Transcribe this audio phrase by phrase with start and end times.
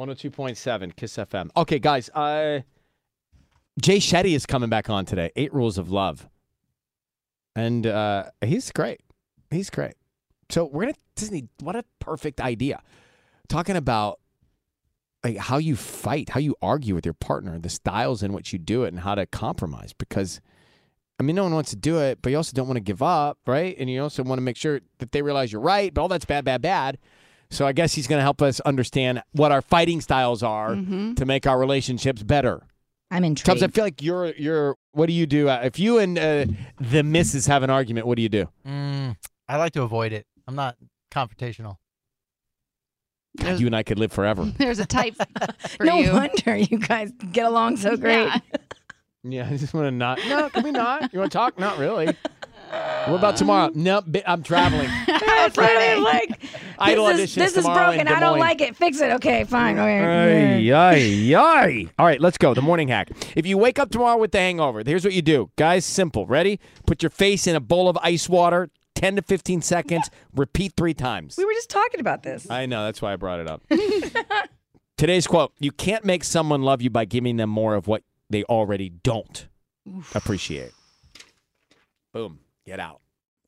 [0.00, 1.50] 102.7 Kiss FM.
[1.56, 2.08] Okay, guys.
[2.14, 2.60] Uh,
[3.82, 5.30] Jay Shetty is coming back on today.
[5.36, 6.26] Eight Rules of Love,
[7.54, 9.00] and uh, he's great.
[9.50, 9.94] He's great.
[10.48, 11.48] So we're gonna Disney.
[11.60, 12.82] What a perfect idea.
[13.48, 14.20] Talking about
[15.22, 18.58] like how you fight, how you argue with your partner, the styles in which you
[18.58, 19.92] do it, and how to compromise.
[19.92, 20.40] Because
[21.18, 23.02] I mean, no one wants to do it, but you also don't want to give
[23.02, 23.76] up, right?
[23.78, 25.92] And you also want to make sure that they realize you're right.
[25.92, 26.96] But all that's bad, bad, bad.
[27.50, 31.16] So I guess he's going to help us understand what our fighting styles are Mhm.
[31.16, 32.62] to make our relationships better.
[33.10, 33.62] I'm Tubbs, intrigued.
[33.64, 34.76] I feel like you're you're.
[34.92, 36.46] What do you do uh, if you and uh,
[36.80, 38.06] the missus have an argument?
[38.06, 38.48] What do you do?
[38.66, 39.16] Mm,
[39.48, 40.26] I like to avoid it.
[40.46, 40.76] I'm not
[41.12, 41.76] confrontational.
[43.38, 44.44] God, you and I could live forever.
[44.58, 45.14] There's a type
[45.76, 46.12] for no you.
[46.12, 48.26] wonder you guys get along so great.
[48.26, 48.38] Yeah.
[49.22, 50.18] Yeah, I just want to not.
[50.28, 51.12] No, can we not?
[51.12, 51.58] You want to talk?
[51.58, 52.06] Not really.
[52.06, 53.70] What about tomorrow?
[53.74, 54.88] No, bi- I'm traveling.
[55.06, 55.96] That's right.
[55.98, 56.40] Like,
[56.80, 58.08] Idol this is, this is broken.
[58.08, 58.74] I don't like it.
[58.74, 59.12] Fix it.
[59.12, 59.78] Okay, fine.
[59.78, 60.68] Okay.
[60.68, 61.88] Ay, ay, ay.
[61.98, 62.54] All right, let's go.
[62.54, 63.10] The morning hack.
[63.36, 65.50] If you wake up tomorrow with the hangover, here's what you do.
[65.56, 66.26] Guys, simple.
[66.26, 66.58] Ready?
[66.86, 70.10] Put your face in a bowl of ice water, 10 to 15 seconds.
[70.34, 71.36] Repeat three times.
[71.36, 72.48] We were just talking about this.
[72.50, 72.84] I know.
[72.84, 73.62] That's why I brought it up.
[74.96, 78.44] Today's quote You can't make someone love you by giving them more of what they
[78.44, 79.48] already don't
[80.14, 80.72] appreciate.
[82.12, 82.40] Boom.
[82.66, 83.00] Get out.